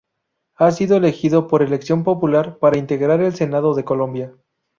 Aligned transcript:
Ha 0.55 0.71
sido 0.71 0.97
elegido 0.97 1.45
por 1.47 1.61
elección 1.61 2.03
popular 2.03 2.57
para 2.57 2.79
integrar 2.79 3.21
el 3.21 3.35
Senado 3.35 3.75
de 3.75 3.85
Colombia. 3.85 4.33